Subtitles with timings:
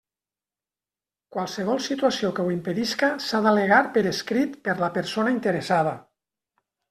[1.35, 5.93] Qualsevol situació que ho impedisca s'ha d'al·legar per escrit per la persona interessada.